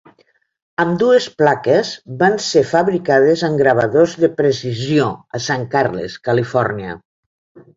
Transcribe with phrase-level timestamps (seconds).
[0.83, 1.91] Ambdues plaques
[2.21, 6.99] van ser fabricades en Gravadors de precisió, a Sant Carles, Califòrnia.